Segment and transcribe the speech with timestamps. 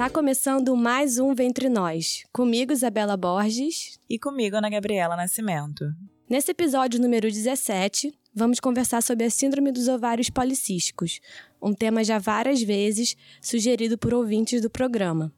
[0.00, 2.24] Tá começando mais um Ventre Nós.
[2.32, 4.00] Comigo, Isabela Borges.
[4.08, 5.94] E comigo, Ana Gabriela Nascimento.
[6.26, 11.20] Nesse episódio número 17, vamos conversar sobre a Síndrome dos Ovários Policísticos,
[11.60, 15.30] um tema já várias vezes sugerido por ouvintes do programa.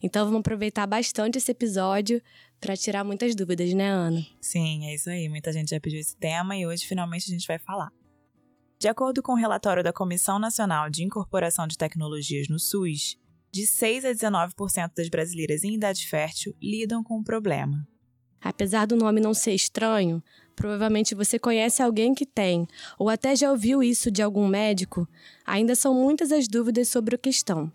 [0.00, 2.22] Então vamos aproveitar bastante esse episódio
[2.60, 4.24] para tirar muitas dúvidas, né, Ana?
[4.40, 5.28] Sim, é isso aí.
[5.28, 7.90] Muita gente já pediu esse tema e hoje finalmente a gente vai falar.
[8.78, 13.18] De acordo com o relatório da Comissão Nacional de Incorporação de Tecnologias no SUS,
[13.56, 17.88] de 6 a 19% das brasileiras em idade fértil lidam com o problema.
[18.38, 20.22] Apesar do nome não ser estranho,
[20.54, 25.08] provavelmente você conhece alguém que tem, ou até já ouviu isso de algum médico,
[25.44, 27.72] ainda são muitas as dúvidas sobre a questão.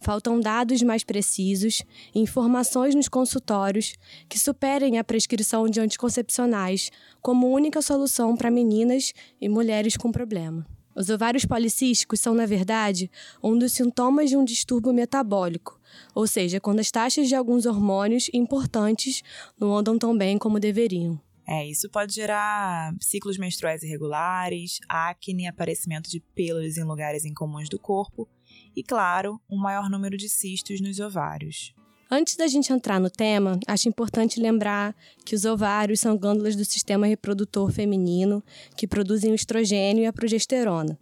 [0.00, 3.94] Faltam dados mais precisos informações nos consultórios
[4.28, 6.90] que superem a prescrição de anticoncepcionais
[7.22, 10.66] como única solução para meninas e mulheres com problema.
[10.94, 13.10] Os ovários policísticos são, na verdade,
[13.42, 15.80] um dos sintomas de um distúrbio metabólico,
[16.14, 19.22] ou seja, quando as taxas de alguns hormônios importantes
[19.58, 21.20] não andam tão bem como deveriam.
[21.46, 27.78] É, isso pode gerar ciclos menstruais irregulares, acne, aparecimento de pelos em lugares incomuns do
[27.78, 28.26] corpo
[28.74, 31.74] e, claro, um maior número de cistos nos ovários.
[32.16, 36.64] Antes da gente entrar no tema, acho importante lembrar que os ovários são glândulas do
[36.64, 38.40] sistema reprodutor feminino
[38.76, 40.96] que produzem o estrogênio e a progesterona,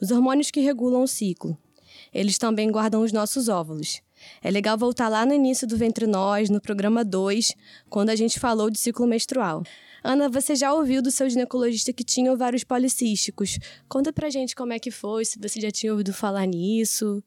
[0.00, 1.56] os hormônios que regulam o ciclo.
[2.12, 4.02] Eles também guardam os nossos óvulos.
[4.42, 7.54] É legal voltar lá no início do Ventre Nós, no programa 2,
[7.88, 9.62] quando a gente falou de ciclo menstrual.
[10.02, 13.56] Ana, você já ouviu do seu ginecologista que tinha ovários policísticos.
[13.88, 17.22] Conta pra gente como é que foi, se você já tinha ouvido falar nisso.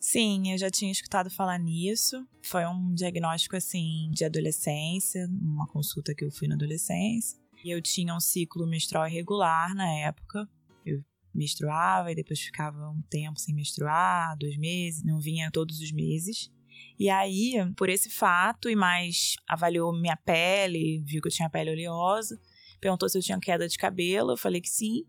[0.00, 2.26] Sim, eu já tinha escutado falar nisso.
[2.42, 7.38] Foi um diagnóstico assim de adolescência, uma consulta que eu fui na adolescência.
[7.62, 10.48] E eu tinha um ciclo menstrual irregular na época.
[10.86, 15.92] Eu menstruava e depois ficava um tempo sem menstruar, dois meses, não vinha todos os
[15.92, 16.50] meses.
[16.98, 21.72] E aí, por esse fato, e mais avaliou minha pele, viu que eu tinha pele
[21.72, 22.40] oleosa,
[22.80, 25.04] perguntou se eu tinha queda de cabelo, eu falei que sim.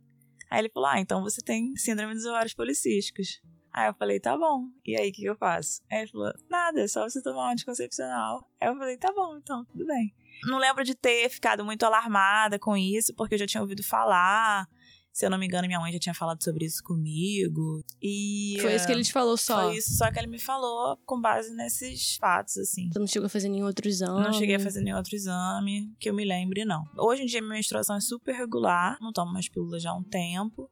[0.49, 3.41] Aí ele falou: Ah, então você tem síndrome dos ovários policísticos.
[3.73, 4.67] Aí eu falei, tá bom.
[4.85, 5.81] E aí, o que, que eu faço?
[5.89, 8.47] Aí ele falou, nada, é só você tomar um anticoncepcional.
[8.59, 10.13] Aí eu falei, tá bom, então, tudo bem.
[10.43, 14.67] Não lembro de ter ficado muito alarmada com isso, porque eu já tinha ouvido falar.
[15.13, 17.83] Se eu não me engano, minha mãe já tinha falado sobre isso comigo.
[18.01, 18.57] E.
[18.61, 19.63] Foi isso que ele te falou só?
[19.63, 22.89] Foi isso, só que ele me falou com base nesses fatos, assim.
[22.91, 24.23] Você não chegou a fazer nenhum outro exame?
[24.23, 26.85] Não cheguei a fazer nenhum outro exame, que eu me lembre, não.
[26.97, 30.03] Hoje em dia, minha menstruação é super regular, não tomo mais pílulas já há um
[30.03, 30.69] tempo.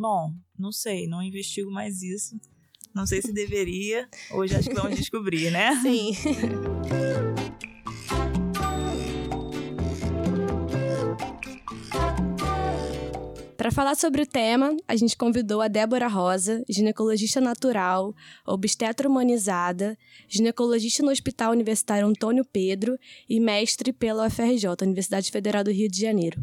[0.00, 2.34] Bom, não sei, não investigo mais isso.
[2.94, 4.08] Não sei se deveria.
[4.30, 5.76] Hoje acho que vamos descobrir, né?
[5.84, 6.12] Sim.
[13.58, 18.14] Para falar sobre o tema, a gente convidou a Débora Rosa, ginecologista natural,
[18.46, 25.70] obstetra humanizada, ginecologista no Hospital Universitário Antônio Pedro e mestre pela UFRJ, Universidade Federal do
[25.70, 26.42] Rio de Janeiro.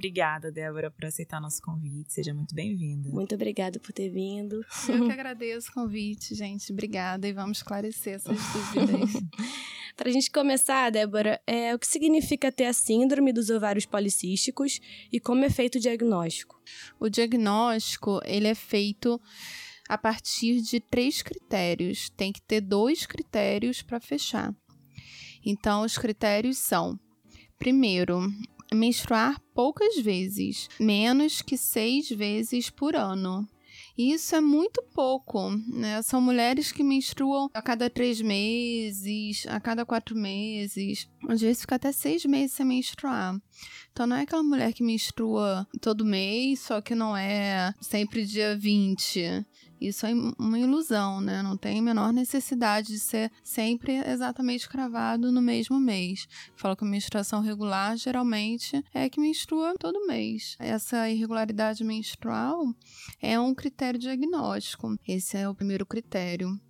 [0.00, 2.10] Obrigada, Débora, por aceitar nosso convite.
[2.10, 3.10] Seja muito bem-vinda.
[3.10, 4.64] Muito obrigada por ter vindo.
[4.88, 6.72] Eu que agradeço o convite, gente.
[6.72, 8.38] Obrigada e vamos esclarecer essas
[8.72, 9.10] dúvidas.
[9.94, 14.80] Para a gente começar, Débora, é, o que significa ter a síndrome dos ovários policísticos
[15.12, 16.58] e como é feito o diagnóstico?
[16.98, 19.20] O diagnóstico ele é feito
[19.86, 22.08] a partir de três critérios.
[22.16, 24.54] Tem que ter dois critérios para fechar.
[25.44, 26.98] Então, os critérios são:
[27.58, 28.22] primeiro,
[28.72, 33.46] menstruar poucas vezes, menos que seis vezes por ano.
[33.94, 36.00] Isso é muito pouco, né?
[36.00, 41.06] São mulheres que menstruam a cada três meses, a cada quatro meses.
[41.28, 43.38] Às vezes fica até seis meses sem menstruar.
[43.92, 48.56] Então não é aquela mulher que menstrua todo mês, só que não é sempre dia
[48.56, 49.44] 20.
[49.80, 51.42] Isso é uma ilusão, né?
[51.42, 56.28] Não tem a menor necessidade de ser sempre exatamente cravado no mesmo mês.
[56.54, 60.56] Falo que a menstruação regular geralmente é que menstrua todo mês.
[60.58, 62.74] Essa irregularidade menstrual
[63.22, 64.96] é um critério diagnóstico.
[65.06, 66.60] Esse é o primeiro critério.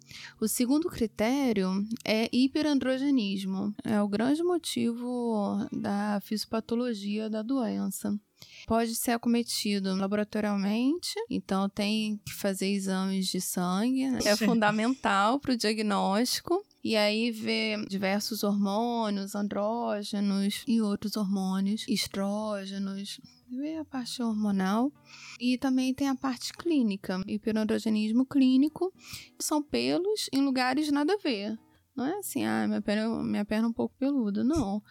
[0.40, 3.74] O segundo critério é hiperandrogenismo.
[3.84, 8.18] É o grande motivo da fisiopatologia da doença
[8.66, 14.20] pode ser acometido laboratorialmente, então tem que fazer exames de sangue, né?
[14.24, 16.64] é fundamental para o diagnóstico.
[16.82, 23.20] E aí ver diversos hormônios, andrógenos e outros hormônios, estrógenos,
[23.50, 24.90] ver a parte hormonal.
[25.38, 28.92] E também tem a parte clínica, hiperandrogenismo clínico,
[29.38, 31.58] são pelos em lugares nada a ver.
[31.94, 34.42] Não é assim, ah, minha perna, minha perna é um pouco peluda.
[34.42, 34.82] Não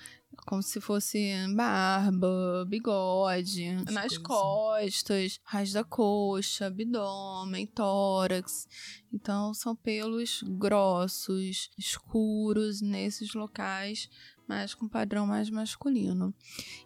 [0.49, 4.17] como se fosse barba, bigode, As nas coisas.
[4.17, 8.67] costas, raiz da coxa, abdômen, tórax.
[9.13, 14.09] Então, são pelos grossos, escuros nesses locais,
[14.47, 16.33] mas com padrão mais masculino.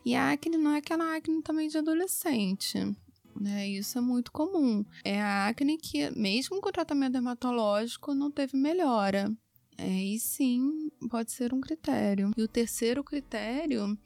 [0.04, 2.78] E a acne não é aquela acne também de adolescente.
[3.40, 4.84] Né, isso é muito comum.
[5.06, 9.34] É a acne que, mesmo com o tratamento dermatológico, não teve melhora.
[9.78, 12.32] É, e sim, pode ser um critério.
[12.38, 13.98] E o terceiro critério,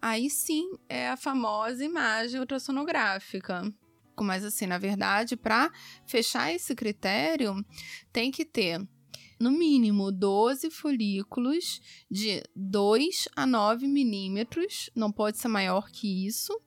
[0.00, 3.72] aí sim, é a famosa imagem ultrassonográfica.
[4.20, 5.70] Mas assim, na verdade, para
[6.06, 7.64] fechar esse critério,
[8.12, 8.80] tem que ter
[9.38, 11.80] no mínimo 12 folículos
[12.10, 16.58] de 2 a 9 milímetros, não pode ser maior que isso.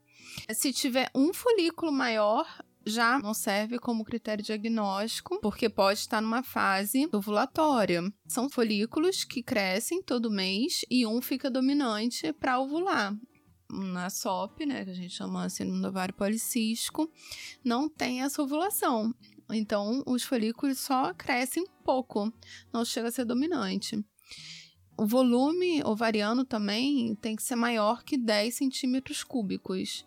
[0.54, 2.46] Se tiver um folículo maior,
[2.90, 8.02] já não serve como critério diagnóstico, porque pode estar numa fase ovulatória.
[8.28, 13.16] São folículos que crescem todo mês e um fica dominante para ovular.
[13.72, 17.10] Na SOP, né, que a gente chama síndrome do ovário policístico,
[17.64, 19.14] não tem essa ovulação.
[19.52, 22.34] Então, os folículos só crescem pouco,
[22.74, 24.04] não chega a ser dominante.
[24.98, 30.06] O volume ovariano também tem que ser maior que 10 centímetros cúbicos.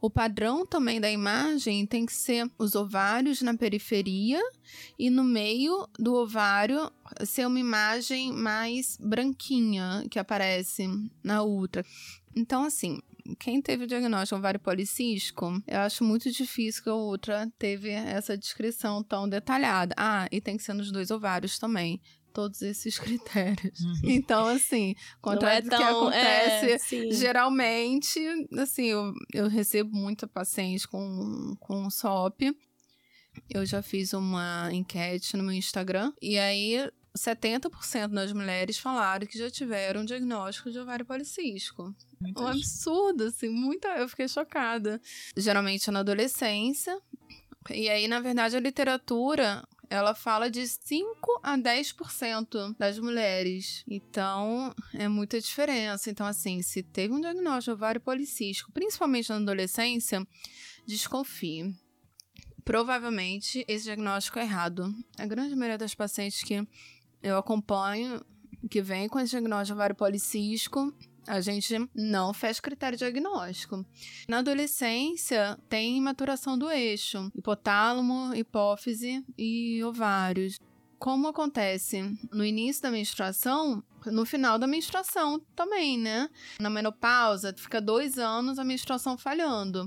[0.00, 4.40] O padrão também da imagem tem que ser os ovários na periferia
[4.98, 6.90] e no meio do ovário
[7.24, 10.86] ser uma imagem mais branquinha que aparece
[11.24, 11.84] na ultra.
[12.34, 13.00] Então, assim,
[13.38, 18.36] quem teve o diagnóstico ovário policístico, eu acho muito difícil que a outra teve essa
[18.36, 19.94] descrição tão detalhada.
[19.96, 22.00] Ah, e tem que ser nos dois ovários também.
[22.36, 23.80] Todos esses critérios.
[24.04, 28.20] Então, assim, contrário do que acontece é, geralmente,
[28.58, 32.54] assim, eu, eu recebo muita paciente com, com SOP.
[33.48, 36.12] Eu já fiz uma enquete no meu Instagram.
[36.20, 41.94] E aí, 70% das mulheres falaram que já tiveram diagnóstico de ovário policístico.
[42.20, 42.44] Muitas.
[42.44, 43.88] Um absurdo, assim, muita.
[43.96, 45.00] Eu fiquei chocada.
[45.34, 47.00] Geralmente é na adolescência.
[47.70, 53.84] E aí, na verdade, a literatura ela fala de 5 a 10% das mulheres.
[53.88, 56.10] Então, é muita diferença.
[56.10, 60.26] Então, assim, se teve um diagnóstico ovário policístico, principalmente na adolescência,
[60.86, 61.74] desconfie.
[62.64, 64.92] Provavelmente esse diagnóstico é errado.
[65.18, 66.66] A grande maioria das pacientes que
[67.22, 68.24] eu acompanho,
[68.68, 70.92] que vem com esse diagnóstico ovário policístico,
[71.26, 73.84] a gente não fecha critério diagnóstico.
[74.28, 80.58] Na adolescência, tem maturação do eixo, hipotálamo, hipófise e ovários.
[80.98, 82.02] Como acontece
[82.32, 86.30] no início da menstruação, no final da menstruação também, né?
[86.58, 89.86] Na menopausa, fica dois anos a menstruação falhando.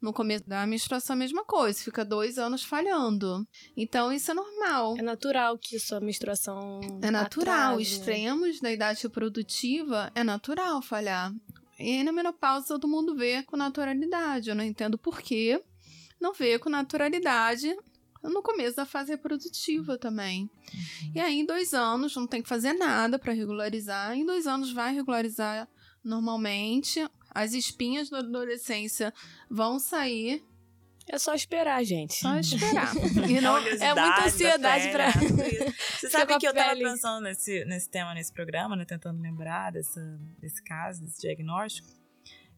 [0.00, 3.46] No começo da menstruação, a mesma coisa, fica dois anos falhando.
[3.76, 4.94] Então, isso é normal.
[4.98, 6.80] É natural que sua menstruação.
[7.02, 7.72] É natural.
[7.72, 7.82] atrase, né?
[7.82, 11.32] Extremos da idade reprodutiva é natural falhar.
[11.78, 14.48] E aí na menopausa todo mundo vê com naturalidade.
[14.48, 15.62] Eu não entendo por que
[16.20, 17.76] não vê com naturalidade
[18.22, 20.50] no começo da fase reprodutiva também.
[21.14, 24.14] E aí, em dois anos, não tem que fazer nada para regularizar.
[24.14, 25.68] Em dois anos vai regularizar
[26.02, 27.06] normalmente.
[27.36, 29.12] As espinhas da adolescência
[29.50, 30.42] vão sair.
[31.08, 32.14] É só esperar, gente.
[32.14, 32.92] Só esperar.
[33.30, 36.82] e não, É muita ansiedade pra- Você Fica sabe que eu tava pele.
[36.82, 38.84] pensando nesse, nesse tema, nesse programa, né?
[38.84, 40.00] Tentando lembrar dessa,
[40.40, 41.88] desse caso, desse diagnóstico.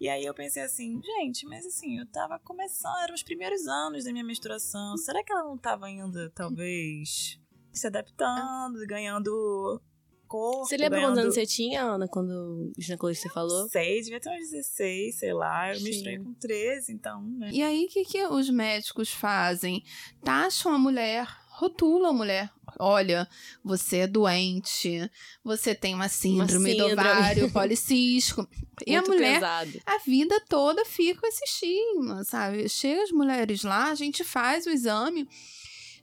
[0.00, 4.04] E aí eu pensei assim, gente, mas assim, eu tava começando, eram os primeiros anos
[4.04, 4.96] da minha menstruação.
[4.96, 7.38] Será que ela não tava ainda, talvez,
[7.72, 9.82] se adaptando, ganhando
[10.28, 10.64] corpo?
[10.64, 11.14] Você lembra ganhando...
[11.14, 13.68] quantos anos você tinha, Ana, quando o ginecologista falou?
[13.68, 15.70] Sei, devia ter uns 16, sei lá.
[15.70, 15.84] Eu Sim.
[15.84, 17.50] menstruei com 13, então, né?
[17.52, 19.82] E aí, o que, que os médicos fazem?
[20.22, 21.26] Taxam a mulher,
[21.58, 22.50] rotulam a mulher.
[22.78, 23.28] Olha,
[23.64, 25.10] você é doente,
[25.42, 26.92] você tem uma síndrome, do síndrome.
[26.92, 28.46] ovário policístico.
[28.86, 29.80] e a mulher, pesado.
[29.84, 32.68] a vida toda fica com esse estigma, sabe?
[32.68, 35.28] Chega as mulheres lá, a gente faz o exame,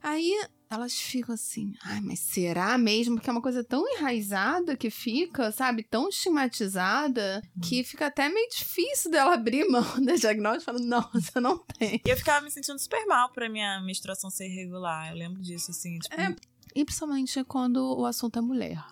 [0.01, 0.33] aí
[0.69, 3.15] elas ficam assim, ai, mas será mesmo?
[3.15, 5.83] Porque é uma coisa tão enraizada que fica, sabe?
[5.83, 11.39] Tão estigmatizada, que fica até meio difícil dela abrir mão da diagnóstico falando, não, você
[11.39, 12.01] não tem.
[12.05, 15.09] E eu ficava me sentindo super mal pra minha menstruação ser irregular.
[15.11, 16.13] Eu lembro disso, assim, tipo...
[16.19, 16.35] É,
[16.75, 18.83] E principalmente quando o assunto é mulher.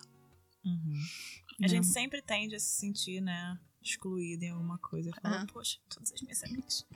[0.64, 0.98] Uhum.
[1.58, 1.68] A Né?
[1.68, 5.10] gente sempre tende a se sentir, né, excluída em alguma coisa.
[5.22, 5.46] Fala, É.
[5.52, 6.86] poxa, todas as minhas amigas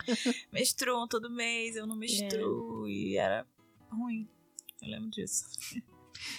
[0.52, 2.88] menstruam todo mês, eu não menstruo.
[2.88, 3.46] E era
[3.90, 4.28] ruim.
[4.82, 5.44] Eu lembro disso.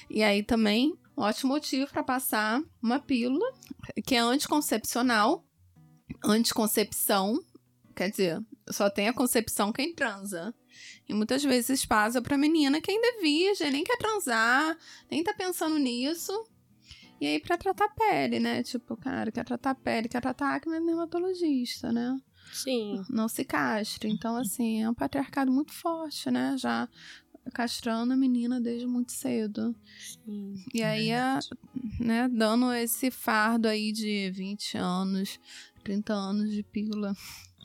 [0.09, 3.45] E aí também, ótimo motivo para passar uma pílula
[4.05, 5.45] que é anticoncepcional.
[6.23, 7.39] Anticoncepção,
[7.95, 10.53] quer dizer, só tem a concepção quem transa.
[11.07, 14.77] E muitas vezes passa pra menina que ainda é virgem, nem quer transar,
[15.09, 16.31] nem tá pensando nisso.
[17.21, 18.63] E aí, pra tratar a pele, né?
[18.63, 22.17] Tipo, cara, quer tratar a pele, quer tratar acne, é dermatologista, né?
[22.53, 23.03] Sim.
[23.09, 24.09] Não se castre.
[24.09, 26.55] Então, assim, é um patriarcado muito forte, né?
[26.57, 26.87] Já
[27.53, 29.75] castrando a menina desde muito cedo.
[30.25, 30.55] Sim.
[30.73, 31.39] E aí, é,
[31.99, 35.39] né, dando esse fardo aí de 20 anos,
[35.83, 37.13] 30 anos de pílula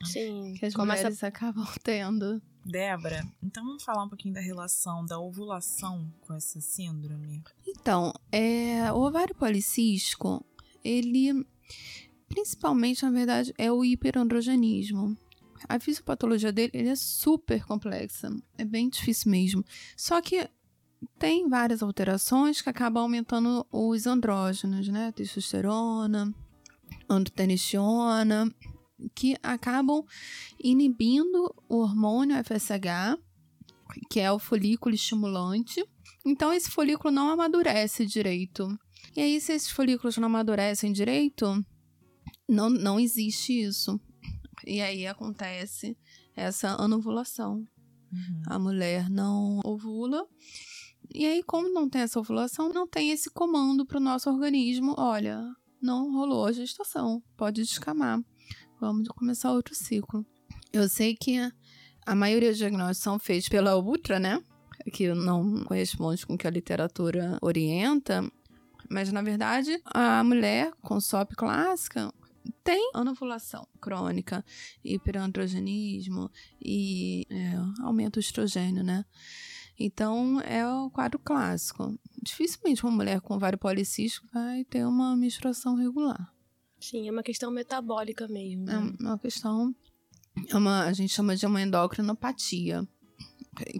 [0.03, 0.55] Sim.
[0.57, 2.41] que as Começa mulheres acabam tendo.
[2.65, 7.43] Débora, então vamos falar um pouquinho da relação da ovulação com essa síndrome?
[7.67, 10.43] Então, é, o ovário policístico,
[10.83, 11.45] ele
[12.27, 15.15] principalmente, na verdade, é o hiperandrogenismo.
[15.67, 19.63] A fisiopatologia dele ele é super complexa, é bem difícil mesmo.
[19.95, 20.49] Só que
[21.17, 25.11] tem várias alterações que acabam aumentando os andrógenos, né?
[25.11, 26.33] Testosterona,
[27.09, 28.53] androstenediona,
[29.13, 30.03] que acabam
[30.59, 33.19] inibindo o hormônio FSH,
[34.09, 35.83] que é o folículo estimulante.
[36.25, 38.67] Então, esse folículo não amadurece direito.
[39.15, 41.63] E aí, se esses folículos não amadurecem direito,
[42.47, 43.99] não, não existe isso.
[44.65, 45.97] E aí acontece
[46.35, 47.65] essa anovulação.
[48.11, 48.41] Uhum.
[48.47, 50.25] A mulher não ovula.
[51.13, 54.95] E aí, como não tem essa ovulação, não tem esse comando para o nosso organismo:
[54.97, 55.41] olha,
[55.81, 58.19] não rolou a gestação, pode descamar.
[58.79, 60.25] Vamos começar outro ciclo.
[60.73, 61.37] Eu sei que
[62.05, 64.41] a maioria dos diagnósticos são feitos pela ultra, né?
[64.91, 68.29] Que não corresponde com o que a literatura orienta.
[68.89, 72.13] Mas, na verdade, a mulher com SOP clássica
[72.63, 74.43] tem anovulação crônica,
[74.83, 76.29] hiperandrogenismo
[76.61, 79.05] e é, aumento do estrogênio, né?
[79.77, 81.97] Então, é o quadro clássico.
[82.21, 86.33] Dificilmente uma mulher com ovário policístico vai ter uma menstruação regular.
[86.79, 88.69] Sim, é uma questão metabólica mesmo.
[88.69, 88.93] É né?
[88.99, 89.75] uma questão.
[90.49, 92.87] É uma, a gente chama de uma endocrinopatia,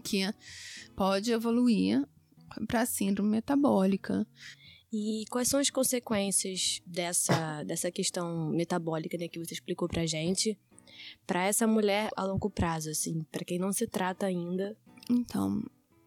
[0.03, 0.22] que
[0.95, 2.05] pode evoluir
[2.67, 4.27] para síndrome metabólica.
[4.98, 10.58] E quais são as consequências dessa, dessa questão metabólica né, que você explicou pra gente
[11.28, 14.74] para essa mulher a longo prazo, assim, para quem não se trata ainda?
[15.10, 15.62] Então,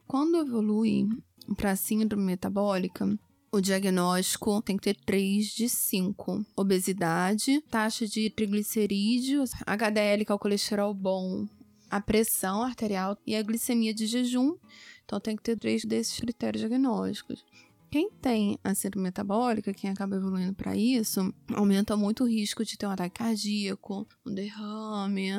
[0.07, 1.07] quando evolui
[1.55, 3.07] para síndrome metabólica,
[3.53, 6.47] o diagnóstico tem que ter 3 de 5.
[6.57, 11.47] Obesidade, taxa de triglicerídeos, HDL, que é o colesterol bom,
[11.91, 14.57] a pressão arterial e a glicemia de jejum.
[15.05, 17.45] Então tem que ter três desses critérios diagnósticos.
[17.91, 22.77] Quem tem a síndrome metabólica, quem acaba evoluindo para isso, aumenta muito o risco de
[22.77, 25.31] ter um ataque cardíaco, um derrame.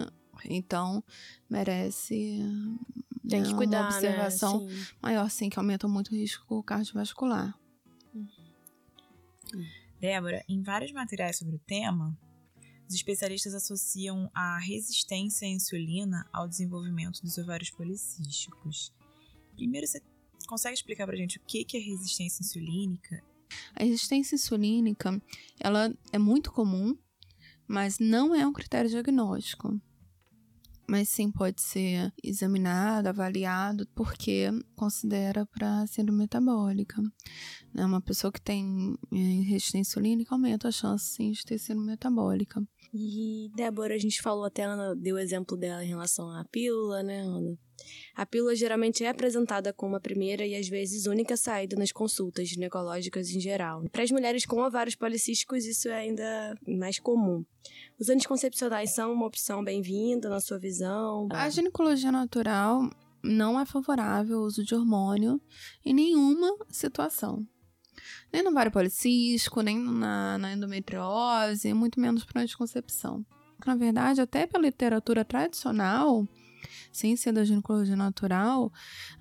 [0.46, 1.03] Então,
[1.50, 2.39] merece
[3.27, 4.74] Tem né, que cuidar, uma observação né?
[4.74, 4.96] Sim.
[5.01, 7.53] maior, sim, que aumenta muito o risco cardiovascular.
[10.00, 12.18] Débora, em vários materiais sobre o tema,
[12.88, 18.91] os especialistas associam a resistência à insulina ao desenvolvimento dos ovários policísticos.
[19.56, 20.01] Primeiro, você
[20.48, 23.24] consegue explicar pra gente o que que é resistência insulínica?
[23.75, 25.22] A resistência insulínica,
[25.60, 26.98] ela é muito comum,
[27.67, 29.79] mas não é um critério diagnóstico.
[30.88, 37.00] Mas sim pode ser examinado, avaliado, porque considera para síndrome metabólica.
[37.72, 37.86] Né?
[37.86, 42.60] Uma pessoa que tem eh, resistência insulínica aumenta a chance sim, de ter síndrome metabólica.
[42.91, 46.43] E, Débora, a gente falou até, a Ana deu o exemplo dela em relação à
[46.46, 47.55] pílula, né, Ana?
[48.15, 52.48] A pílula geralmente é apresentada como a primeira e às vezes única saída nas consultas
[52.50, 53.83] ginecológicas em geral.
[53.91, 57.45] Para as mulheres com ovários policísticos, isso é ainda mais comum.
[58.00, 61.27] Os anticoncepcionais são uma opção bem-vinda na sua visão?
[61.31, 62.89] A ginecologia natural
[63.24, 65.41] não é favorável ao uso de hormônio
[65.86, 67.45] em nenhuma situação.
[68.31, 73.25] Nem no ovário policístico, nem na, na endometriose, muito menos para anticoncepção.
[73.65, 76.25] Na verdade, até pela literatura tradicional,
[76.91, 78.71] sem ser da ginecologia natural,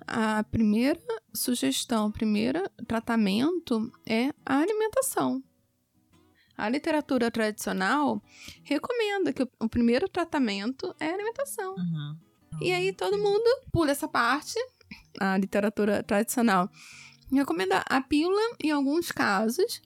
[0.07, 0.99] a primeira
[1.33, 5.43] sugestão, o primeiro tratamento é a alimentação.
[6.57, 8.21] A literatura tradicional
[8.63, 11.75] recomenda que o- primeiro tratamento é a alimentação.
[11.75, 12.17] Uhum.
[12.61, 14.55] E aí todo mundo pula essa parte,
[15.19, 16.69] a literatura tradicional
[17.31, 19.81] recomenda a pílula em alguns casos.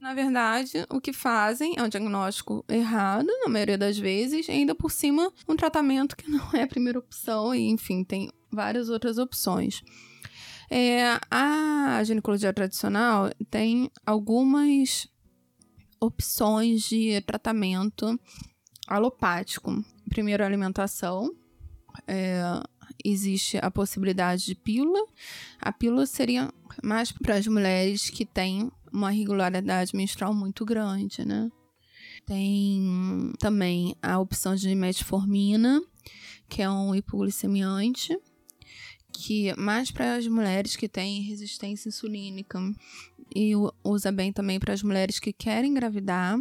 [0.00, 4.74] Na verdade, o que fazem é um diagnóstico errado, na maioria das vezes, e ainda
[4.74, 9.18] por cima um tratamento que não é a primeira opção, e enfim, tem várias outras
[9.18, 9.82] opções.
[10.70, 15.08] É, a ginecologia tradicional tem algumas
[16.00, 18.18] opções de tratamento
[18.86, 19.82] alopático.
[20.08, 21.34] Primeiro, alimentação.
[22.06, 22.42] É,
[23.04, 25.04] existe a possibilidade de pílula.
[25.60, 26.52] A pílula seria
[26.82, 31.50] mais para as mulheres que têm uma regularidade menstrual muito grande, né?
[32.26, 35.80] Tem também a opção de metformina,
[36.48, 38.18] que é um hipoglicemiante,
[39.12, 42.58] que mais para as mulheres que têm resistência insulínica
[43.34, 43.52] e
[43.84, 46.38] usa bem também para as mulheres que querem engravidar.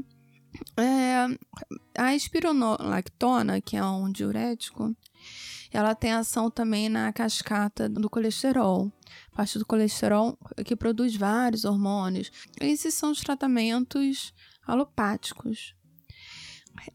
[0.75, 1.25] É,
[1.98, 4.96] a espironolactona, que é um diurético,
[5.78, 8.92] ela tem ação também na cascata do colesterol,
[9.36, 12.32] parte do colesterol que produz vários hormônios.
[12.60, 14.34] Esses são os tratamentos
[14.66, 15.76] alopáticos.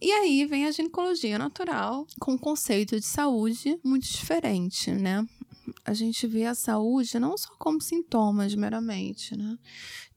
[0.01, 5.25] E aí vem a ginecologia natural, com um conceito de saúde muito diferente, né?
[5.85, 9.57] A gente vê a saúde não só como sintomas meramente, né?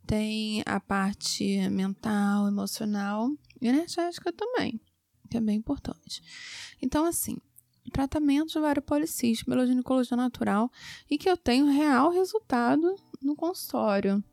[0.07, 3.29] Tem a parte mental, emocional
[3.61, 4.81] e energética também,
[5.29, 6.23] que é bem importante.
[6.81, 7.37] Então, assim,
[7.91, 10.71] tratamento de ovário policístico pela ginecologia natural
[11.09, 14.23] e que eu tenho real resultado no consultório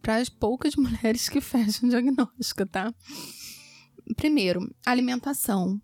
[0.00, 2.92] para as poucas mulheres que fecham diagnóstico, tá?
[4.16, 5.80] Primeiro, alimentação.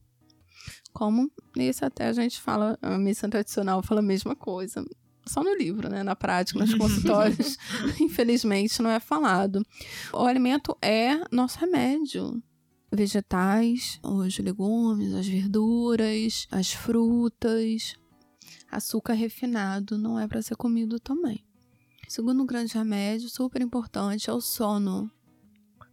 [0.93, 4.85] Como isso até a gente fala, a medicina tradicional fala a mesma coisa.
[5.27, 6.03] Só no livro, né?
[6.03, 7.59] Na prática, nos consultórios,
[8.01, 9.63] infelizmente, não é falado.
[10.13, 12.43] O alimento é nosso remédio
[12.93, 17.95] vegetais, os legumes, as verduras, as frutas.
[18.71, 21.45] Açúcar refinado não é para ser comido também.
[22.09, 25.11] Segundo um grande remédio, super importante, é o sono.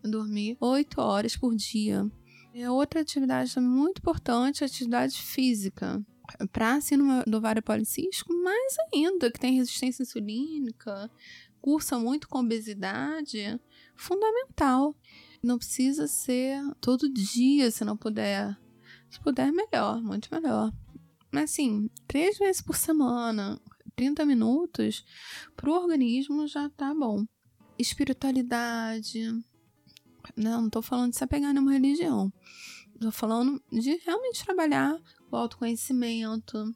[0.04, 2.10] Dormir 8 horas por dia.
[2.54, 6.06] E outra atividade muito importante é a atividade física.
[6.52, 11.10] Para síndrome do ovário policístico, mais ainda, que tem resistência insulínica,
[11.60, 13.60] cursa muito com obesidade,
[13.96, 14.96] fundamental.
[15.44, 18.58] Não precisa ser todo dia, se não puder.
[19.10, 20.72] Se puder, melhor, muito melhor.
[21.30, 23.60] Mas assim, três vezes por semana,
[23.96, 25.04] 30 minutos,
[25.56, 27.26] para o organismo já tá bom.
[27.78, 29.32] Espiritualidade.
[30.38, 32.32] Não, não tô falando de se apegar a nenhuma religião.
[33.02, 34.98] Tô falando de realmente trabalhar
[35.30, 36.74] o autoconhecimento.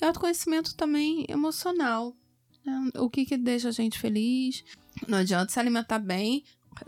[0.00, 2.16] E autoconhecimento também emocional.
[2.64, 2.90] Né?
[2.96, 4.64] O que, que deixa a gente feliz.
[5.06, 6.44] Não adianta se alimentar bem,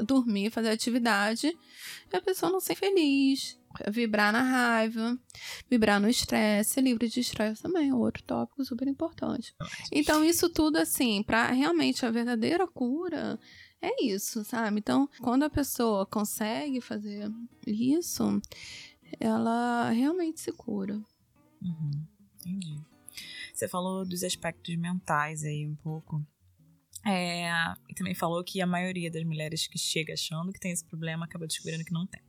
[0.06, 1.56] dormir, fazer atividade,
[2.12, 3.58] e a pessoa não ser feliz,
[3.90, 5.18] vibrar na raiva,
[5.68, 9.54] vibrar no estresse, ser livre de estresse também é outro tópico super importante.
[9.90, 13.38] Então, isso tudo, assim, para realmente a verdadeira cura
[13.82, 14.78] é isso, sabe?
[14.78, 17.30] Então, quando a pessoa consegue fazer
[17.66, 18.40] isso,
[19.20, 21.00] ela realmente se cura.
[21.60, 22.06] Uhum,
[22.40, 22.80] entendi.
[23.52, 26.25] Você falou dos aspectos mentais aí um pouco.
[27.06, 27.50] É,
[27.88, 31.26] e também falou que a maioria das mulheres que chega achando que tem esse problema
[31.26, 32.23] acaba descobrindo que não tem.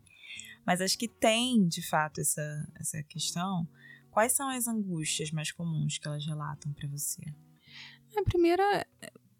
[0.65, 2.41] Mas as que têm, de fato, essa,
[2.79, 3.67] essa questão,
[4.09, 7.21] quais são as angústias mais comuns que elas relatam para você?
[8.17, 8.85] A primeira,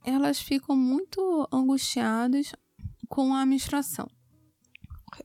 [0.06, 2.54] elas ficam muito angustiadas
[3.10, 4.10] com a menstruação.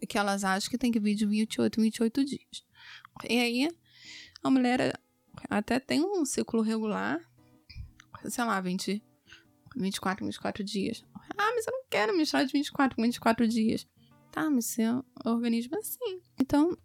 [0.09, 2.64] Que elas acham que tem que vir de 28 28 dias.
[3.29, 3.68] E aí,
[4.42, 4.99] a mulher
[5.49, 7.20] até tem um ciclo regular,
[8.29, 9.03] sei lá, 20,
[9.76, 11.04] 24, 24 dias.
[11.37, 13.87] Ah, mas eu não quero misturar de 24 24 dias.
[14.30, 16.20] Tá, mas seu organismo é assim.
[16.38, 16.76] Então,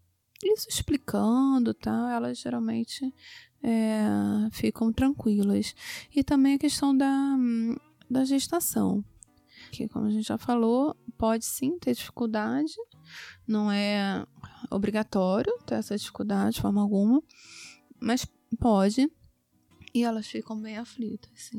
[0.44, 2.14] isso explicando, tá?
[2.14, 3.14] Elas geralmente
[3.62, 4.06] é,
[4.52, 5.76] ficam tranquilas.
[6.16, 7.38] E também a questão da,
[8.10, 9.04] da gestação.
[9.72, 12.74] Que, como a gente já falou, pode sim ter dificuldade.
[13.48, 14.26] Não é
[14.72, 17.22] obrigatório ter essa dificuldade de forma alguma.
[18.00, 18.26] Mas
[18.60, 19.10] pode
[19.96, 21.58] e elas ficam bem aflitas, sim.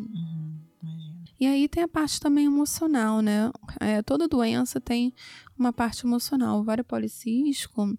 [0.83, 3.51] Uhum, e aí tem a parte também emocional, né?
[3.81, 5.14] É, toda doença tem
[5.59, 6.59] uma parte emocional.
[6.59, 7.99] O ovário policístico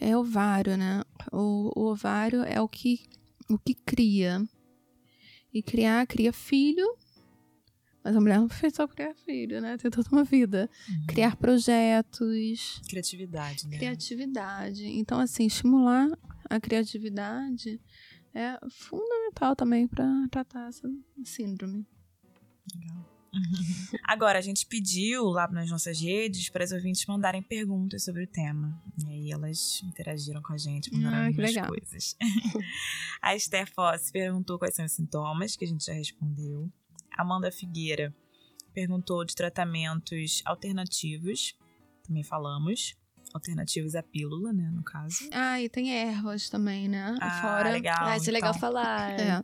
[0.00, 1.02] é ovário, né?
[1.30, 3.00] O, o ovário é o que,
[3.50, 4.42] o que cria.
[5.52, 6.96] E criar, cria filho,
[8.02, 9.76] mas a mulher não fez só criar filho, né?
[9.76, 10.68] Tem toda uma vida.
[10.88, 11.06] Uhum.
[11.08, 12.82] Criar projetos.
[12.88, 13.76] Criatividade, né?
[13.76, 14.86] Criatividade.
[14.86, 16.08] Então, assim, estimular
[16.48, 17.80] a criatividade
[18.34, 20.88] é fundamental também para tratar essa
[21.24, 21.86] síndrome.
[22.74, 23.14] Legal.
[24.04, 28.26] Agora, a gente pediu lá nas nossas redes para as ouvintes mandarem perguntas sobre o
[28.26, 28.80] tema.
[29.04, 31.68] E aí elas interagiram com a gente, mandaram ah, algumas legal.
[31.68, 32.16] coisas.
[33.20, 36.70] a Esther Foss perguntou quais são os sintomas, que a gente já respondeu.
[37.16, 38.14] Amanda Figueira
[38.72, 41.56] perguntou de tratamentos alternativos,
[42.04, 42.96] também falamos
[43.34, 45.28] alternativos à pílula, né, no caso.
[45.32, 47.16] Ah, e tem ervas também, né?
[47.20, 47.70] Ah, Fora.
[47.70, 48.06] legal.
[48.06, 48.60] Ah, isso é legal então.
[48.60, 49.14] falar.
[49.20, 49.42] É.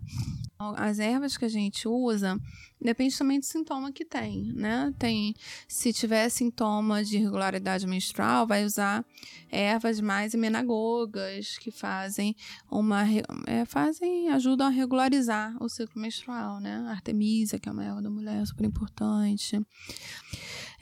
[0.76, 2.38] As ervas que a gente usa,
[2.78, 4.92] depende também do sintoma que tem, né?
[4.98, 5.34] Tem,
[5.66, 9.02] se tiver sintoma de irregularidade menstrual, vai usar
[9.50, 12.36] ervas mais emenagogas, que fazem
[12.70, 13.04] uma,
[13.46, 16.86] é, fazem, ajudam a regularizar o ciclo menstrual, né?
[16.90, 19.58] Artemisia, que é uma erva da mulher, super importante.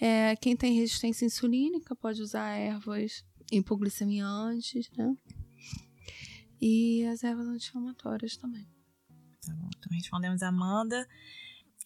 [0.00, 5.16] É, quem tem resistência insulínica pode usar ervas hipoglicemiantes, né?
[6.60, 8.66] E as ervas anti-inflamatórias também.
[9.44, 9.68] Tá bom.
[9.76, 11.08] Então respondemos a Amanda.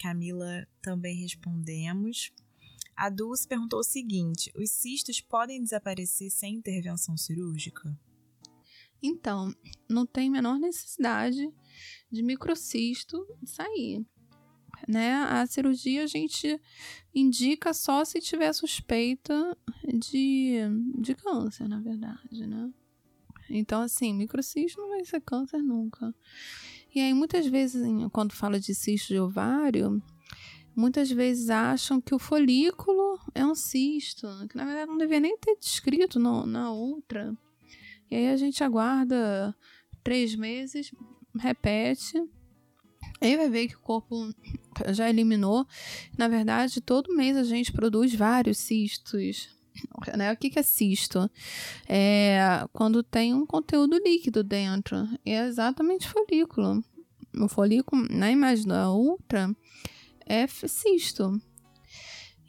[0.00, 2.32] Camila também respondemos.
[2.96, 7.98] A Dulce perguntou o seguinte: os cistos podem desaparecer sem intervenção cirúrgica?
[9.02, 9.52] Então,
[9.88, 11.52] não tem menor necessidade
[12.10, 14.06] de microcisto sair.
[14.88, 15.14] Né?
[15.14, 16.60] A cirurgia a gente
[17.14, 20.58] indica só se tiver suspeita de,
[20.98, 22.70] de câncer, na verdade, né?
[23.50, 26.14] Então, assim, microcisto não vai ser câncer nunca.
[26.94, 30.02] E aí, muitas vezes, quando fala de cisto de ovário,
[30.74, 35.38] muitas vezes acham que o folículo é um cisto, que na verdade não deveria nem
[35.38, 37.36] ter descrito no, na ultra.
[38.10, 39.54] E aí a gente aguarda
[40.02, 40.92] três meses,
[41.38, 42.22] repete,
[43.26, 44.34] aí vai ver que o corpo
[44.88, 45.66] já eliminou.
[46.16, 49.48] Na verdade, todo mês a gente produz vários cistos.
[50.16, 50.32] Né?
[50.32, 51.30] O que, que é cisto?
[51.88, 55.08] É quando tem um conteúdo líquido dentro.
[55.24, 56.82] É exatamente folículo.
[57.34, 59.54] O folículo, na imagem da ultra,
[60.26, 61.40] é cisto.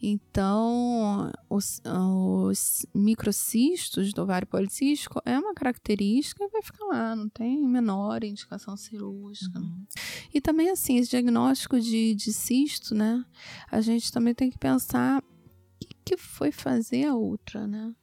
[0.05, 7.29] Então, os, os microcistos do ovário policístico é uma característica e vai ficar lá, não
[7.29, 9.57] tem menor indicação cirúrgica.
[9.57, 9.85] Uhum.
[10.33, 13.23] E também, assim, esse diagnóstico de, de cisto, né?
[13.71, 17.95] A gente também tem que pensar o que, que foi fazer a ultra, né?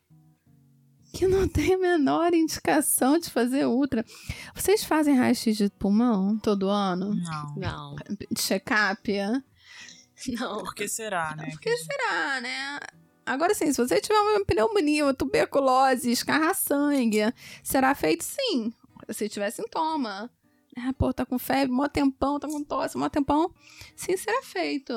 [1.12, 4.04] que não tem a menor indicação de fazer ultra.
[4.54, 7.14] Vocês fazem raio-x de pulmão todo ano?
[7.14, 7.54] Não.
[7.56, 7.96] Não.
[8.38, 9.10] Check-up?
[10.38, 10.58] Não.
[10.58, 11.50] Por que será, né?
[11.50, 12.80] Por que será, né?
[13.24, 18.72] Agora sim, se você tiver uma pneumonia, uma tuberculose, escarrar sangue, será feito sim.
[19.10, 20.30] Se tiver sintoma.
[20.76, 23.52] Ah, pô, tá com febre, mó tempão, tá com tosse, mó tempão.
[23.96, 24.92] Sim, será feito.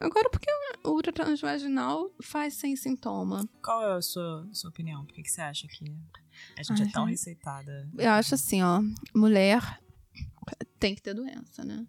[0.00, 0.50] Agora, por que
[0.84, 3.48] o ultratransvaginal faz sem sintoma?
[3.62, 5.04] Qual é a sua, sua opinião?
[5.04, 5.84] Por que, que você acha que
[6.58, 7.88] a gente Ai, é tão receitada?
[7.96, 8.80] Eu acho assim, ó.
[9.14, 9.80] Mulher
[10.78, 11.86] tem que ter doença, né?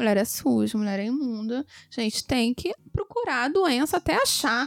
[0.00, 1.62] Mulher é suja, mulher é imunda.
[1.90, 4.66] Gente, tem que procurar a doença até achar.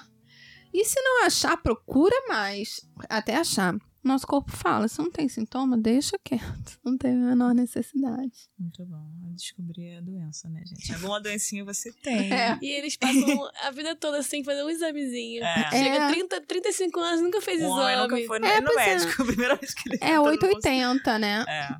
[0.72, 3.76] E se não achar, procura mais até achar.
[4.04, 6.78] Nosso corpo fala, se não tem sintoma, deixa quieto.
[6.84, 8.50] Não tem a menor necessidade.
[8.60, 9.10] Muito bom.
[9.34, 10.94] Descobrir a doença, né, gente?
[10.94, 12.32] Alguma doencinha você tem.
[12.32, 12.58] É.
[12.62, 15.44] E eles passam a vida toda assim, fazer um examezinho.
[15.44, 15.72] É.
[15.72, 16.12] Chega é.
[16.12, 18.02] 30, 35 anos, nunca fez o exame.
[18.02, 18.76] nunca foi no, é, no é.
[18.76, 19.24] médico, é.
[19.24, 21.46] a primeira vez que ele É 880, né?
[21.48, 21.76] É.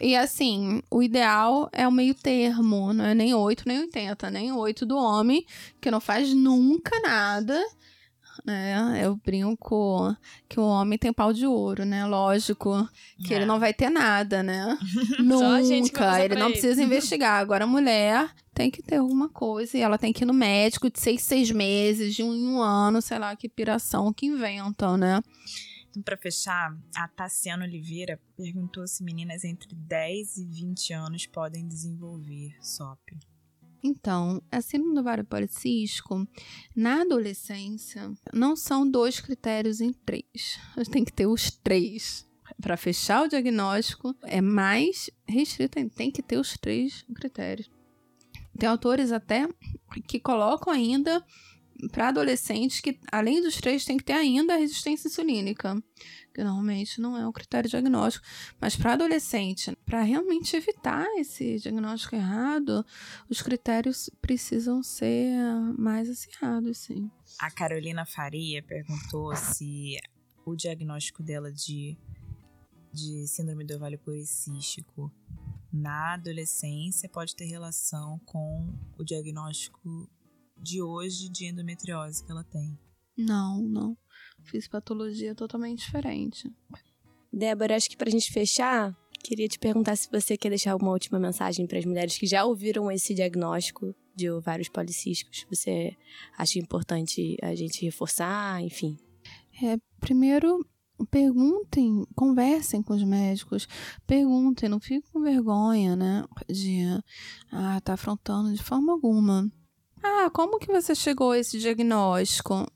[0.00, 2.92] E assim, o ideal é o meio termo.
[2.92, 4.30] Não é nem 8, nem 80.
[4.30, 5.46] Nem 8 do homem,
[5.80, 7.58] que não faz nunca nada
[8.44, 9.00] né?
[9.02, 10.16] Eu brinco
[10.48, 12.04] que o homem tem pau de ouro, né?
[12.04, 12.88] Lógico
[13.24, 13.36] que é.
[13.36, 14.78] ele não vai ter nada, né?
[15.18, 16.24] Nunca.
[16.24, 16.52] ele não ele.
[16.52, 17.40] precisa investigar.
[17.40, 20.90] Agora a mulher tem que ter alguma coisa e ela tem que ir no médico
[20.90, 25.20] de seis, seis meses, de um um ano, sei lá que piração que inventam, né?
[25.90, 31.68] Então, para fechar, a Tassiana Oliveira perguntou se meninas entre 10 e 20 anos podem
[31.68, 33.12] desenvolver SOP.
[33.82, 36.26] Então, a síndrome do ovário policístico,
[36.74, 40.58] na adolescência, não são dois critérios em três.
[40.90, 42.26] Tem que ter os três.
[42.60, 47.68] Para fechar o diagnóstico, é mais restrito, tem que ter os três critérios.
[48.56, 49.48] Tem autores até
[50.06, 51.24] que colocam ainda
[51.90, 55.82] para adolescentes que, além dos três, tem que ter ainda a resistência insulínica
[56.32, 58.24] que normalmente não é um critério diagnóstico.
[58.60, 62.84] Mas para adolescente, para realmente evitar esse diagnóstico errado,
[63.28, 65.36] os critérios precisam ser
[65.78, 67.10] mais acirrados, sim.
[67.38, 69.96] A Carolina Faria perguntou se
[70.44, 71.96] o diagnóstico dela de,
[72.92, 75.12] de síndrome do ovário policístico
[75.72, 80.08] na adolescência pode ter relação com o diagnóstico
[80.56, 82.78] de hoje de endometriose que ela tem.
[83.16, 83.96] Não, não.
[84.44, 86.50] Fiz patologia totalmente diferente.
[87.32, 91.18] Débora, acho que pra gente fechar, queria te perguntar se você quer deixar uma última
[91.18, 95.46] mensagem para as mulheres que já ouviram esse diagnóstico de ovários policísticos.
[95.50, 95.96] Você
[96.36, 98.98] acha importante a gente reforçar, enfim?
[99.62, 100.66] É, primeiro,
[101.10, 103.66] perguntem, conversem com os médicos,
[104.06, 106.82] perguntem, não fiquem com vergonha, né, de
[107.50, 109.50] ah, tá afrontando de forma alguma.
[110.02, 112.66] Ah, como que você chegou a esse diagnóstico?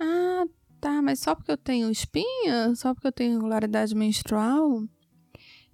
[0.00, 0.44] Ah,
[0.80, 2.74] tá, mas só porque eu tenho espinha?
[2.74, 4.82] Só porque eu tenho irregularidade menstrual?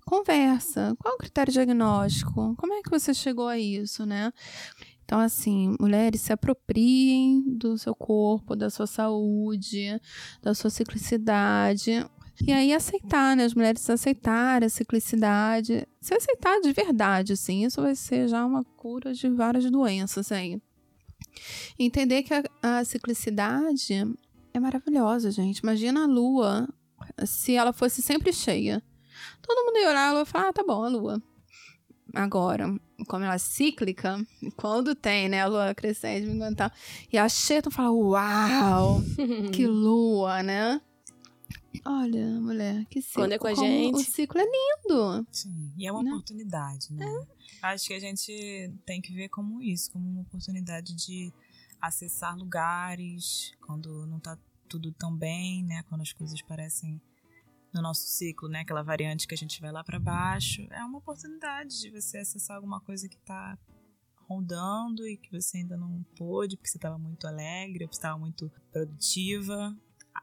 [0.05, 0.95] Conversa.
[0.99, 2.55] Qual é o critério diagnóstico?
[2.57, 4.33] Como é que você chegou a isso, né?
[5.05, 10.01] Então, assim, mulheres se apropriem do seu corpo, da sua saúde,
[10.42, 12.05] da sua ciclicidade.
[12.45, 13.45] E aí aceitar, né?
[13.45, 15.87] As mulheres aceitarem a ciclicidade.
[16.01, 20.61] Se aceitar de verdade, assim, isso vai ser já uma cura de várias doenças aí.
[21.79, 24.05] Entender que a, a ciclicidade
[24.53, 25.59] é maravilhosa, gente.
[25.59, 26.68] Imagina a lua
[27.27, 28.83] se ela fosse sempre cheia.
[29.40, 31.23] Todo mundo ia olhar a lua e falar: ah, tá bom, a lua.
[32.14, 32.66] agora,
[33.09, 34.25] como ela é cíclica,
[34.57, 36.71] quando tem, né, a lua crescente, tal,
[37.12, 39.03] e a Cheton fala, uau,
[39.53, 40.81] que lua, né?
[41.85, 43.23] Olha, mulher, que ciclo.
[43.23, 43.95] Quando é com a gente.
[43.95, 45.27] O ciclo é lindo.
[45.33, 46.11] Sim, e é uma né?
[46.11, 47.07] oportunidade, né?
[47.62, 47.66] É.
[47.66, 51.33] Acho que a gente tem que ver como isso, como uma oportunidade de
[51.81, 55.83] acessar lugares quando não tá tudo tão bem, né?
[55.88, 57.01] Quando as coisas parecem
[57.73, 58.61] no nosso ciclo, né?
[58.61, 60.66] Aquela variante que a gente vai lá para baixo.
[60.71, 63.59] É uma oportunidade de você acessar alguma coisa que tá
[64.29, 68.18] rondando e que você ainda não pôde, porque você estava muito alegre, porque você estava
[68.18, 69.77] muito produtiva.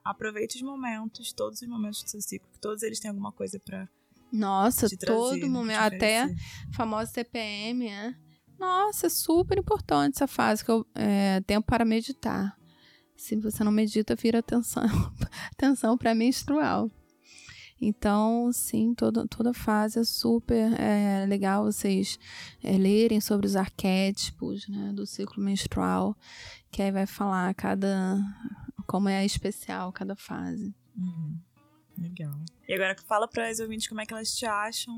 [0.04, 3.60] Aproveite os momentos, todos os momentos do seu ciclo, que todos eles têm alguma coisa
[3.60, 3.88] para
[4.32, 6.34] Nossa, todo momento, até
[6.72, 8.16] famosa TPM, né?
[8.60, 12.58] Nossa, é super importante essa fase que eu é, tempo para meditar.
[13.16, 14.84] Se você não medita, vira atenção,
[15.52, 16.90] atenção para menstrual.
[17.82, 22.20] Então, sim, toda, toda fase é super é, legal vocês
[22.62, 26.16] é, lerem sobre os arquétipos né, do ciclo menstrual,
[26.70, 28.18] que aí vai falar cada
[28.90, 30.74] como é especial cada fase.
[30.98, 31.38] Uhum.
[31.96, 32.34] Legal.
[32.68, 34.98] E agora fala para as ouvintes como é que elas te acham.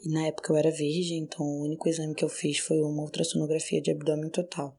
[0.04, 3.04] e na época eu era virgem, então o único exame que eu fiz foi uma
[3.04, 4.76] ultrassonografia de abdômen total.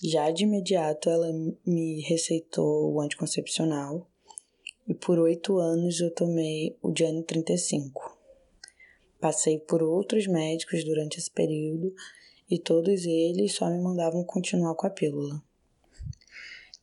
[0.00, 1.32] Já de imediato ela
[1.66, 4.08] me receitou o anticoncepcional
[4.86, 8.18] e por oito anos eu tomei o Diane 35.
[9.20, 11.94] Passei por outros médicos durante esse período
[12.50, 15.42] e todos eles só me mandavam continuar com a pílula.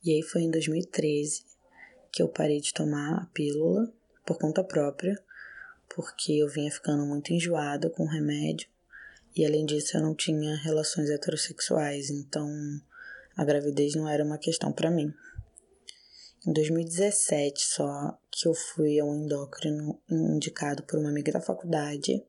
[0.04, 1.44] E aí foi em 2013
[2.10, 3.92] que eu parei de tomar a pílula
[4.26, 5.16] por conta própria,
[5.94, 8.68] porque eu vinha ficando muito enjoada com o remédio
[9.34, 12.48] e além disso eu não tinha relações heterossexuais, então
[13.36, 15.12] a gravidez não era uma questão para mim.
[16.44, 22.20] Em 2017 só que eu fui a um endócrino indicado por uma amiga da faculdade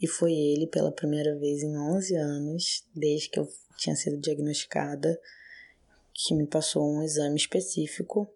[0.00, 5.20] e foi ele pela primeira vez em 11 anos, desde que eu tinha sido diagnosticada,
[6.12, 8.28] que me passou um exame específico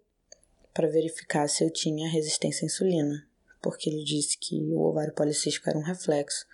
[0.73, 3.27] para verificar se eu tinha resistência à insulina,
[3.61, 6.45] porque ele disse que o ovário policístico era um reflexo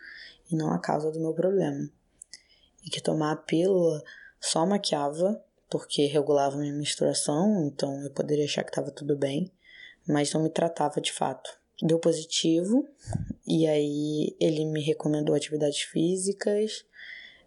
[0.52, 1.88] e não a causa do meu problema.
[2.84, 4.04] E que tomar a pílula
[4.42, 9.52] só maquiava, porque regulava minha menstruação, então eu poderia achar que estava tudo bem,
[10.08, 12.88] mas não me tratava de fato deu positivo,
[13.48, 16.86] e aí ele me recomendou atividades físicas,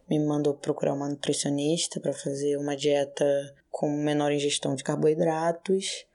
[0.09, 3.25] me mandou procurar uma nutricionista para fazer uma dieta
[3.71, 6.07] com menor ingestão de carboidratos.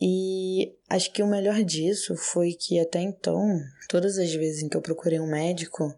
[0.00, 4.76] E acho que o melhor disso foi que até então, todas as vezes em que
[4.76, 5.94] eu procurei um médico,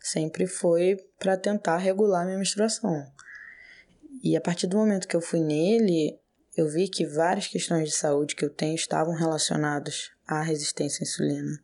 [0.00, 3.06] sempre foi para tentar regular minha menstruação.
[4.24, 6.18] E a partir do momento que eu fui nele,
[6.56, 11.04] eu vi que várias questões de saúde que eu tenho estavam relacionadas à resistência à
[11.04, 11.62] insulina.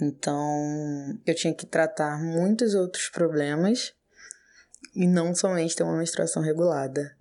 [0.00, 3.92] Então, eu tinha que tratar muitos outros problemas
[4.94, 7.18] e não somente ter uma menstruação regulada.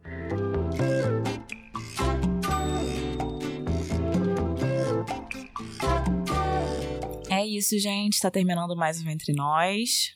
[7.27, 8.13] É isso, gente.
[8.13, 10.13] Está terminando mais um Entre Nós.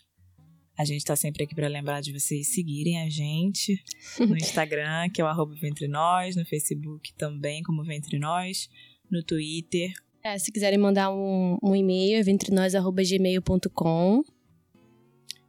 [0.77, 3.83] A gente tá sempre aqui para lembrar de vocês seguirem a gente
[4.19, 8.69] no Instagram, que é o arroba Ventre Nós, no Facebook também, como Ventre Nós,
[9.09, 9.91] no Twitter.
[10.23, 14.23] É, se quiserem mandar um, um e-mail, é ventrenós.gmail.com.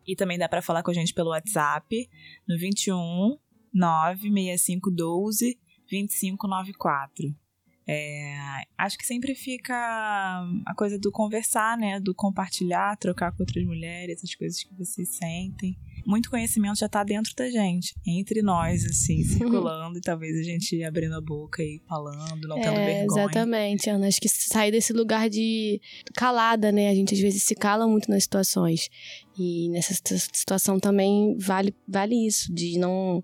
[0.06, 2.08] E também dá para falar com a gente pelo WhatsApp,
[2.48, 3.36] no 21
[3.74, 5.58] 96512
[5.90, 7.47] 2594.
[7.90, 8.36] É,
[8.76, 11.98] acho que sempre fica a coisa do conversar, né?
[11.98, 15.74] Do compartilhar, trocar com outras mulheres, as coisas que vocês sentem.
[16.06, 20.84] Muito conhecimento já tá dentro da gente, entre nós, assim, circulando e talvez a gente
[20.84, 23.22] abrindo a boca e falando, não tendo é, vergonha.
[23.22, 24.06] Exatamente, Ana.
[24.06, 25.80] Acho que sair desse lugar de
[26.14, 26.90] calada, né?
[26.90, 28.90] A gente às vezes se cala muito nas situações.
[29.38, 33.22] E nessa situação também vale, vale isso, de não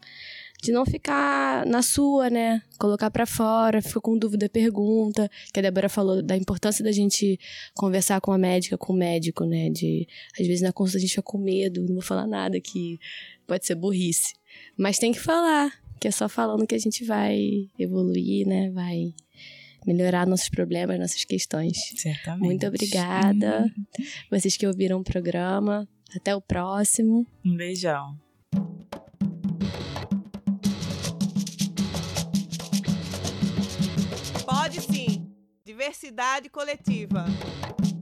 [0.64, 2.62] de não ficar na sua, né?
[2.78, 5.30] Colocar para fora, ficou com dúvida, pergunta.
[5.52, 7.38] Que a Débora falou da importância da gente
[7.74, 9.68] conversar com a médica, com o médico, né?
[9.68, 10.08] De
[10.40, 12.98] às vezes na consulta a gente fica com medo, não vou falar nada que
[13.46, 14.34] pode ser burrice.
[14.74, 18.70] Mas tem que falar, que é só falando que a gente vai evoluir, né?
[18.70, 19.12] Vai
[19.86, 21.76] melhorar nossos problemas, nossas questões.
[21.94, 22.42] Certamente.
[22.42, 23.70] Muito obrigada.
[24.30, 25.86] Vocês que ouviram o programa.
[26.16, 27.26] Até o próximo.
[27.44, 28.16] Um beijão.
[35.74, 37.24] Diversidade coletiva.